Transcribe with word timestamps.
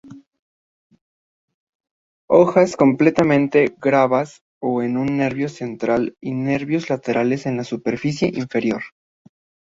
Hojas 2.27 2.75
completamente 2.75 3.75
glabras 3.79 4.41
o 4.59 4.73
con 4.77 5.05
nervio 5.15 5.47
central 5.47 6.17
y 6.19 6.31
nervios 6.31 6.89
laterales 6.89 7.45
en 7.45 7.57
la 7.57 7.63
superficie 7.63 8.27
inferior. 8.33 8.81